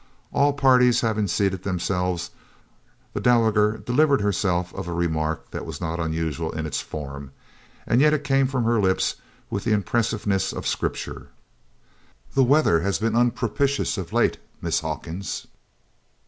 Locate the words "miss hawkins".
14.59-15.45